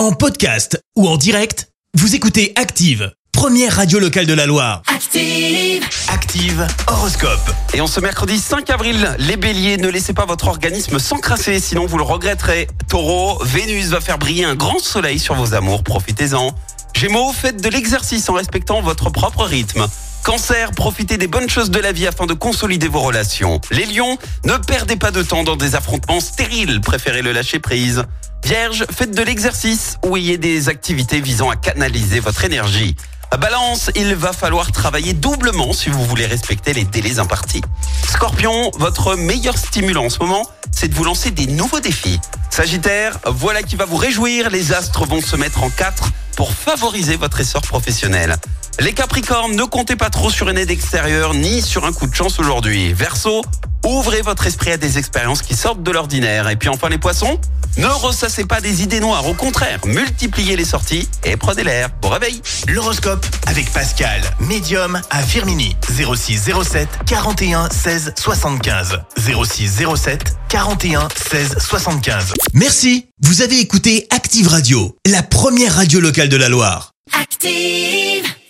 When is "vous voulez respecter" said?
35.88-36.72